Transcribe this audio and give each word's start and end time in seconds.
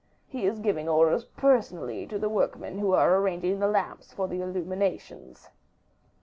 He 0.27 0.47
is 0.47 0.57
giving 0.57 0.89
orders 0.89 1.25
personally 1.25 2.07
to 2.07 2.17
the 2.17 2.27
workmen 2.27 2.79
who 2.79 2.91
are 2.91 3.17
arranging 3.17 3.59
the 3.59 3.67
lamps 3.67 4.11
for 4.11 4.27
the 4.27 4.41
illuminations." 4.41 5.49